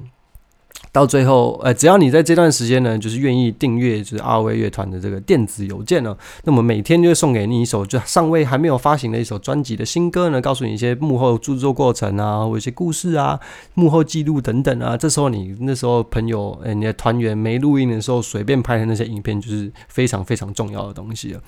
[0.94, 13.40] 到最后，呃，只要你在这段时间呢，就是愿意订阅就是阿威乐团的这个电子邮件呢，那么每天就会送给你一首就尚未还没有发行的一首专辑的新歌呢，告诉你一些幕后制作过程啊，或一些故事啊，
[13.74, 14.96] 幕后记录等等啊。
[14.96, 21.40] 这时候你那时候朋友，呃，你的团员没录音的时候随便拍的那些影片，就是非常非常重要的东西了。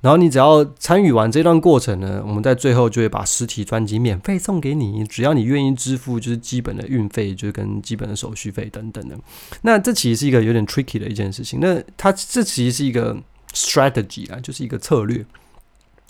[0.00, 9.18] 然后你只要参与完这段过程呢，我们在最后就会把实体专辑免费送给你，只要你愿意支付就是基本的运费，就是跟基本的手续费等等的。
[9.62, 11.58] 那这其实是一个有点 tricky 的一件事情。
[11.60, 13.16] 那它这其实是一个
[13.52, 15.26] strategy 啊，就是一个策略。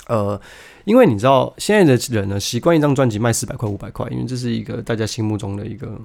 [0.09, 0.40] 呃，
[0.85, 5.98] 因为你知道现在的人呢，习惯一张专辑卖四百块、五百块，因为这是一个大家心目中的一个。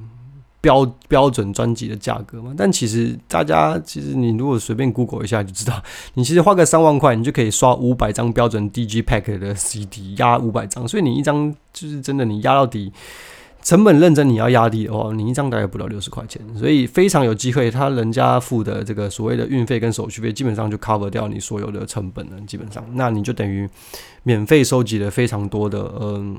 [0.64, 5.84] 标标准专辑的价格嘛，但其实大家其实你如果随便 Google 一下就知道，
[6.16, 12.94] 你其实花个三万块，你就可以刷五百张标准 DG Pack 的 CD，压五百张，所以你一张就是真的，你压到底，
[13.62, 22.40] 成本认真你要压低的话，你一张大概不到六十块钱，所以非常有机会，他人家付的这个所谓的运费跟手续费，基本上就 cover 掉你所有的成本了。
[22.48, 23.70] 基本上，那你就等于
[24.24, 26.38] 免费收集了非常多的嗯，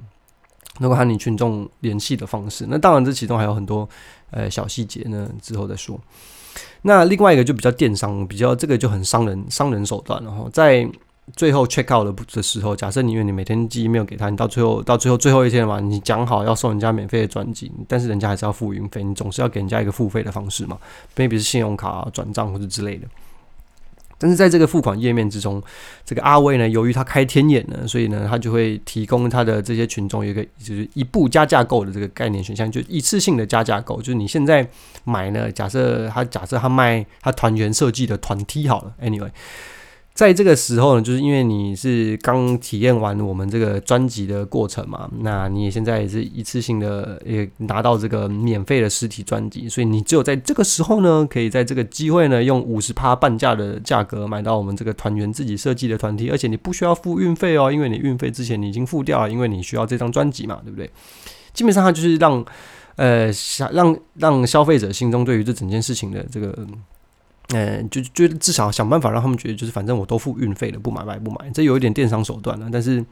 [0.79, 2.67] 能够和你群众联系的方式。
[2.69, 3.89] 那当然，这其中还有很多
[4.31, 5.99] 呃小细节呢，之后再说。
[6.83, 10.87] 那另外一个就比较电商，比较这个就很伤人伤人手段，然后在
[11.35, 20.79] 最后 check out 的的时候，假设你因为你每天寄 email 给他，你到最后到最后最后一天嘛，你讲好要送人家免费的专辑，但是人家还是要付运费，你总是要给人家一个付费的方式嘛
[21.17, 23.07] ，maybe 是信用卡转账或者之类的。
[24.19, 25.63] 但是在这个付款页面之中，
[26.05, 34.67] 这个阿威呢，由于他开天眼呢，所以呢，他就会提供他的这些群众一个就是一步加价购的这个概念选项，就一次性的加价购，就是你现在
[35.05, 39.31] 买呢，假设他假设他卖他团员设计的团梯好了，anyway。
[40.15, 60.89] 在这个时候呢，就是因为你是刚体验完我们这个专辑的过程嘛，那你也现在也是一次性的也拿到这个免费的实体专辑，所以你只有在这个时候呢，可以在这个机会呢，用五十趴半价的价格买到我们这个团员自己设计的团体，而且你不需要付运费哦，因为你运费之前你已经付掉了，因为你需要这张专辑嘛，对不对？
[61.53, 62.45] 基本上它就是让
[62.95, 66.57] 呃想让让消费者心中对于这整件事情的这个。
[67.49, 72.69] 嗯，就就至少想办法让他们觉得，就是反正我都付运费了，不买白不买，这有一点电商手段了。
[72.73, 73.05] 但是，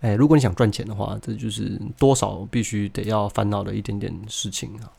[0.00, 4.90] 哎，如果你想赚钱的话，这就是多少必须得要烦恼的一点点事情啊。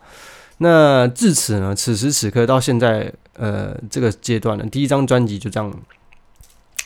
[0.57, 5.71] 那至此呢，此时此刻到现在，呃，这个阶段呢，第一张专辑就这样。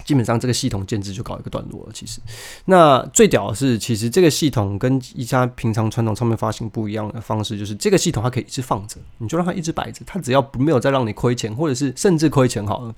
[0.08, 1.91] 基本上这个系统建制就搞一个段落了。
[1.93, 2.22] 其实，
[2.63, 12.96] 那最屌的是，其实这个系统跟一家平常传统唱片发行不一样的方式，就是这个系统它可以一直放着，你就让它一直摆着，它只要没有再让你亏钱，或者是甚至亏钱好了，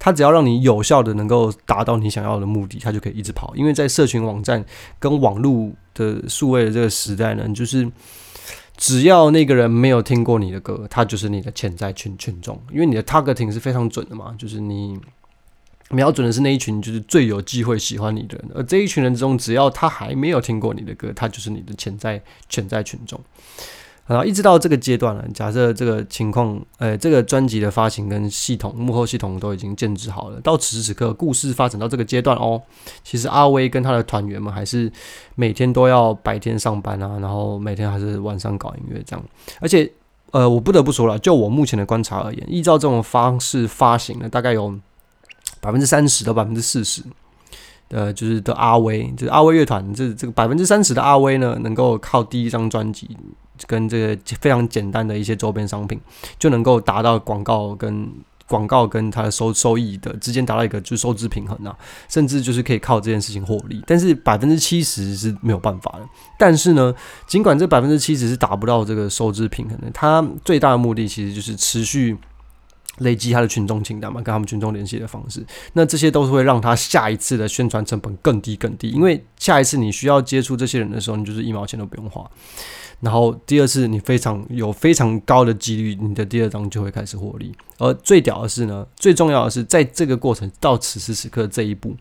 [0.00, 3.54] 它只要让你有效的能够达到你想要的目的，它就可以一直跑。
[3.54, 4.64] 因为在社群网站
[4.98, 7.88] 跟网络的数位的这个时代呢，就是
[8.76, 14.98] 只要那个人没有听过你的歌，他就是你的潜在群群众，因为你的 targeting 是非常准的嘛，就是你。
[15.90, 23.18] 瞄准的是那一群就是最有机会喜欢你的人，而这一群人中，只要他还没有听过你的歌，他就是你的潜在潜在群众。
[24.06, 32.62] 然后一直到这个阶段了，假设这个情况，呃，这个专辑的发行跟系统幕后系统都已经建制好了，到此时此刻，故事发展到这个阶段哦，
[33.04, 34.90] 其实阿威跟他的团员们还是
[35.34, 39.22] 每天都要白天上班啊，然后每天还是晚上搞音乐这样。
[39.60, 39.90] 而且，
[40.30, 44.74] 呃，我不得不说了，就我目前的观察而言，依照这种方式发行的，大概有。
[45.68, 47.02] 百分之三十到百分之四十，
[47.90, 53.14] 呃，就是的阿威，就是阿威乐团，这这个百分之三十的阿威呢，能够靠第一张专辑
[53.66, 56.00] 跟这个非常简单的一些周边商品，
[56.38, 58.10] 就能够达到广告跟
[58.46, 61.76] 广告跟它的收收益的之间达到一个就是收支平衡啊，
[62.08, 63.84] 甚至就是可以靠这件事情获利。
[63.86, 66.08] 但是百分之七十是没有办法的。
[66.38, 66.94] 但是呢，
[67.26, 72.16] 尽管这百分之七十是达不到这个收支平衡的，它最大的目的其实就是持续。
[72.98, 82.28] 累积他的群众清单嘛，跟他们群众联系的方式，那这些都是会让他下一次的宣传成本更低更低，因为下一次你需要接触这些人的时候，你就是一毛钱都不用花。
[83.00, 87.54] 然后第二次你非常有非常高的几率，你的第二张就会开始获利。
[87.78, 91.94] 而最屌的是呢，最重要的是在这个过程到此时此刻这一步，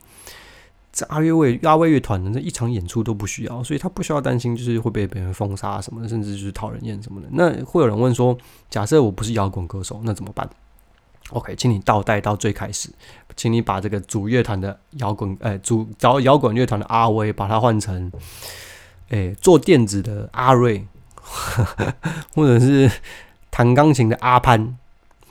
[0.92, 7.28] 这阿乐卫阿威乐团的这一场演出都不需要，所以他不需要担心就是会被别人封杀什么的，甚至就是讨人厌什么的。
[7.32, 8.36] 那会有人问说，
[8.68, 10.50] 假设我不是摇滚歌手，那怎么办
[11.30, 12.90] ？OK，请你倒带到最开始，
[13.36, 18.12] 请你把这个主乐团的摇滚，呃，主找摇滚乐团的阿威，把它换成，
[19.10, 20.86] 诶，做电子的阿瑞，
[22.36, 22.92] 或者是
[23.52, 24.78] 弹钢琴的阿潘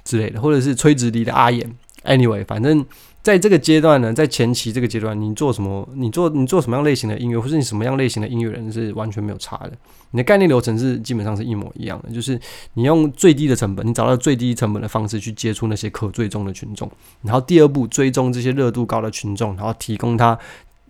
[0.04, 1.72] 之类的，或者是吹直笛的阿衍。
[2.04, 2.84] Anyway，反正。
[3.26, 5.88] 在这个阶段呢，在前期这个阶段，你做什么？
[5.96, 9.72] 你做你做什么样类型的音乐，或是你什么样类型的音乐人是完全没有差的。
[10.12, 12.40] 你的概念流程是基本上是一模一样的，就是
[12.74, 16.88] 你用最低的成本，你找到最低成本的方式去接触那些可追踪的群众，
[17.22, 20.38] 然后第二步追踪这些热度高的群众，然后提供他。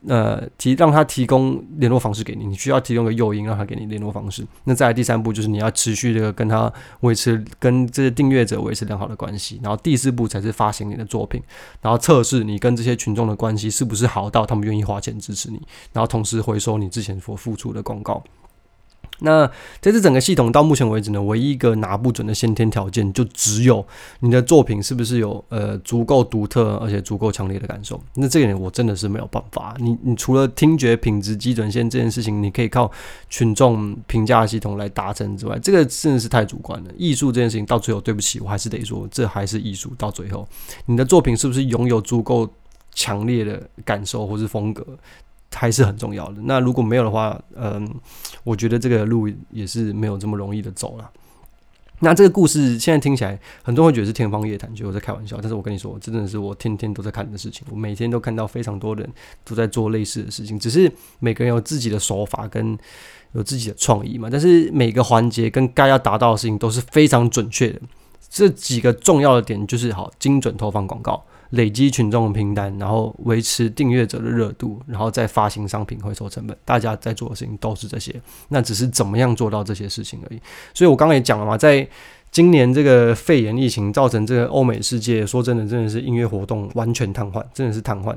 [0.07, 4.47] 呃，提让他提供联络方式给你，你需要提供个诱因让他给你联络方式。
[4.65, 11.43] 那再来第三步就是你要持续的跟他维持跟这些订阅者维持良好的关系，然后第四步才是发行你的作品，
[11.83, 15.61] 然后测试你跟这些群众的关系是不是好到他们愿意花钱支持你，
[15.93, 18.23] 然后同时回收你之前所付出的广告。
[19.21, 19.47] 那
[19.81, 23.85] 在这整个系统到目前为止呢，唯一一个拿不准的先天条件，就只有
[24.21, 28.01] 你的作品是不是有呃足够独特而且足够强烈的感受。
[28.15, 29.75] 那这个点我真的是没有办法。
[29.79, 32.91] 你你除了听觉品质基准线这件事情，你可以靠
[33.31, 36.91] 群众评价系统来达成之外，这个真的是太主观了。
[36.97, 39.87] 艺术这件事情到最后，对不起，我还是得说，这还是艺术。
[39.97, 40.47] 到最后，
[40.85, 42.47] 你的作品是不是拥有足够
[42.93, 44.85] 强烈的感受或是风格？
[45.55, 46.37] 还是很重要的。
[46.43, 47.89] 那如果没有的话，嗯，
[48.45, 51.11] 我觉得这个路也是没有这么容易的走了。
[52.01, 55.39] 那这个故事现在听起来，很多人会觉得是天方夜谭，觉得我在开玩笑。
[55.41, 57.67] 但是我跟你说，真的是我天天都在看的事情。
[57.71, 59.09] 我每天都看到非常多人
[59.45, 62.77] 都在做类似的事情，只是每个人有自己的手法跟
[63.33, 64.29] 有自己的创意嘛。
[64.31, 67.81] 但是每个环节跟该要达到的事情都是非常准确的。
[68.29, 71.25] 这几个重要的点就是好精准投放广告。
[71.51, 76.57] 累积群众的拼单，然后维持订阅者的热度，然后再发行商品回收成本。
[76.65, 78.15] 大家在做的事情都是这些，
[78.49, 80.41] 那只是怎么样做到这些事情而已。
[80.75, 81.89] 所以我刚刚也讲了嘛，在
[82.31, 88.17] 今年这个肺炎疫情造成这个欧美世界，说真的，真的是音乐活动完全瘫痪，真的是瘫痪。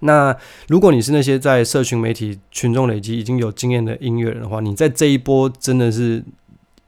[0.00, 0.34] 那
[0.68, 6.22] 如果你是那些在社群媒体群众累积已经有经验的音乐人的话，你在这一波真的是。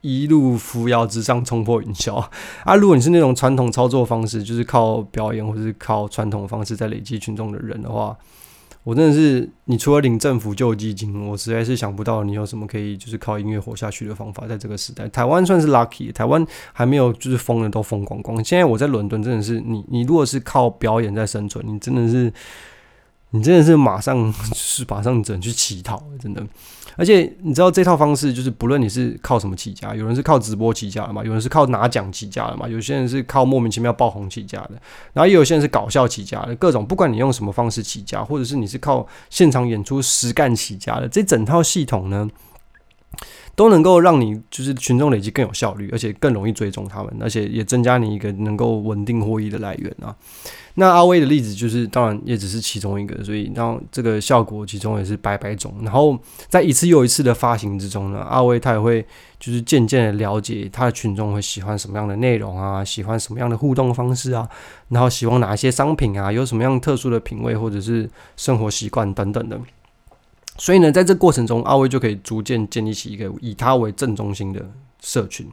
[0.03, 2.15] 一路扶摇直上，冲破云霄
[2.65, 2.75] 啊！
[2.75, 8.15] 如果你是那种传统操作方式，就是靠表演或者是靠传统方式在累积群众的人的话，
[8.83, 14.45] 我真的是，你除了领政府救济金，我实在是想不到你有什么可以就是靠音乐活下去的方法。
[14.45, 18.43] 在这个时代，台湾算是 lucky，台湾还没有就是疯的都疯光光。
[18.43, 22.33] 现在我在伦敦，真的是你，你如果是靠表演在生存，你真的是，
[23.35, 26.45] 你真的是马上是马上整去乞讨，真的。
[26.95, 34.73] 而且你知道这套方式，就是不论你是靠什么起家，有人是靠直播起家的嘛，有人是靠拿奖起家的嘛，有些人是靠莫名其妙爆红起家的，
[35.13, 42.29] 然后也有些人是搞笑起家的，各种不管你用什么方式起家，或者是你是靠现场演出实干起家的，这整套系统呢，
[43.55, 50.15] 都能够让你就是群众累积更有效率，而且更容易追踪他们，而且也增加你一个能够稳定获益的来源啊。
[50.75, 55.71] 那阿威的例子就是，当然也只是其中一个，所以让这个效果其中也是百百种。
[55.83, 56.17] 然后
[56.49, 59.05] 在一次又一次的发行之中呢，阿威他也会
[59.39, 64.49] 就是渐渐的了解他的群众会喜欢什么样的内容啊，喜欢什么样的互动方式啊，
[64.89, 69.59] 然后喜欢哪些商品啊，有什么样特殊的品味或者是生活习惯等等的。
[70.57, 74.63] 所以呢，在这过程中，阿威就可以逐渐建立起一个以他为正中心的
[75.01, 75.49] 社群。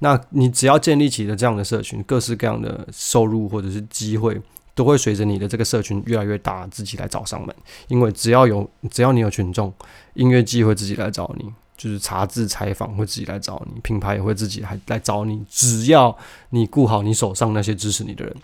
[0.00, 4.40] 那你只要建立起了这样的社群，各式各样的收入或者是机会，
[4.74, 7.54] 都会随着你的这个社群越来越大，自己来找上门。
[7.88, 9.72] 因为只要有只要你有群众，
[10.14, 15.42] 音乐机会自己来找你，就是查字采访会自己来找你，品牌也会自己还来找你。
[15.48, 16.16] 只要
[16.50, 18.34] 你顾好你手上那些支持你的人。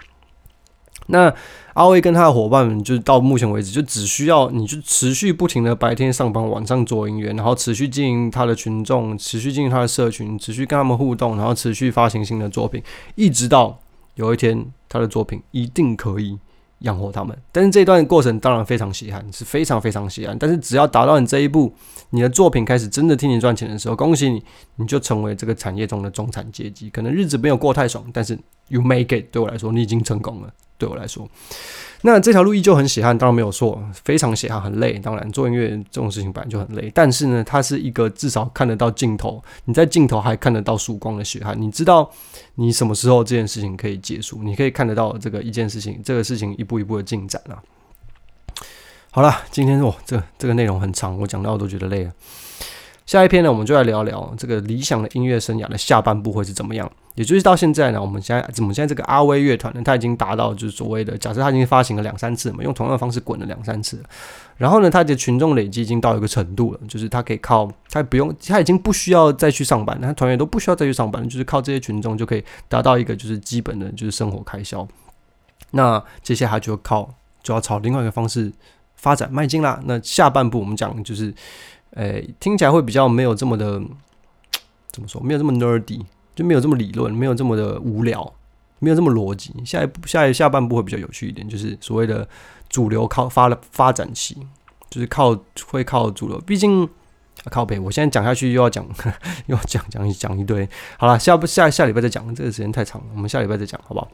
[1.08, 1.32] 那
[1.74, 12.82] 阿威跟他的伙伴们，就是到目前为止，就只需要你就持续不停的白天上班，晚上做音乐，然后持续经营他的群众，持续经营他的社群，持续跟他们互动，然后持续发行新的作品，
[13.14, 13.78] 一直到
[14.14, 16.38] 有一天他的作品一定可以
[16.80, 17.36] 养活他们。
[17.52, 20.36] 但是这段过程当然非常稀罕，是非常非常稀罕。
[20.38, 21.72] 但是只要达到你这一步，
[22.10, 24.42] 你的作品开始真的替你赚钱的时候，恭喜你，
[24.76, 26.88] 你就成为这个产业中的中产阶级。
[26.88, 28.38] 可能日子没有过太爽，但是
[28.68, 30.50] you make it，对我来说，你已经成功了。
[30.78, 31.28] 对我来说，
[32.02, 34.98] 那这条路依旧很血汗，当然没有错，非常血汗，很累。
[34.98, 41.60] 当然做音乐这种事情本来就很累，但是呢，它是一个至少看得到尽头，你在尽头还看得到曙光的血汗。
[41.60, 42.10] 你知道
[42.56, 44.42] 你什么时候这件事情可以结束？
[44.42, 47.56] 你可以看得到这个一件事情，这个事情一步一步的进展啊。
[49.10, 52.12] 好了，今天哦，这这个内容很长，我讲到我都觉得累了。
[53.06, 56.90] 下一篇呢，我们就来聊聊这个理想的音乐生涯的下半部会是怎么样。
[57.14, 64.02] 也就是到现在呢，我们现在怎么现在这个阿威乐团呢，他已经达到就是所谓的，假设他已经发行了两三次嘛，用同样的方式滚了两三次，
[64.56, 74.86] 然后呢，他的群众累积已经到一个程度了，就是他可以靠他不用，他已经不需要再去上班，他团员都不需要再去上班，就是靠这些群众就可以达到一个就是基本的就是生活开销。
[75.70, 77.08] 那接下来就靠
[77.42, 78.52] 就要朝另外一个方式
[78.96, 79.80] 发展迈进啦。
[79.86, 81.32] 那下半部我们讲就是。
[81.96, 83.80] 诶，听起来会比较没有这么的，
[84.92, 85.18] 怎么说？
[85.22, 86.02] 没有这么 nerdy，
[86.34, 88.34] 就没有这么理论，没有这么的无聊，
[88.80, 89.54] 没有这么逻辑。
[89.64, 92.28] 下一步，下一下半部会比较有趣一点，就是所谓的
[92.68, 94.36] 主流靠发了发展期，
[94.90, 95.34] 就是靠
[95.70, 96.38] 会靠主流。
[96.42, 96.86] 毕竟
[97.50, 98.86] 靠北，我现在讲下去又要讲，
[99.48, 100.68] 又要讲讲讲一堆。
[100.98, 104.08] 好了，下不下下礼拜再讲，这个时间太长了，我们下礼拜再讲，好不好？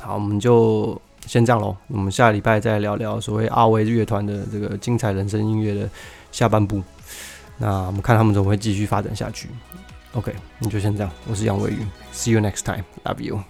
[0.00, 1.74] 好，我们就先这样喽。
[1.88, 5.88] 我们下礼拜再聊聊所谓阿威乐团的这个精彩人生音乐的。
[6.32, 6.82] 下半部，
[7.58, 9.48] 那我们看他们怎么会继续发展下去。
[10.14, 11.12] OK，那就先这样。
[11.28, 12.84] 我是杨伟宇，See you next time.
[13.04, 13.40] Love you.